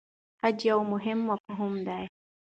[0.39, 2.03] خج یو مهم مفهوم دی.